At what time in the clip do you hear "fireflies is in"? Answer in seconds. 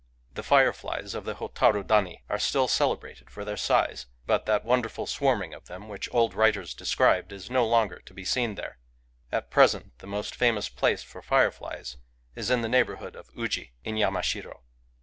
11.21-12.63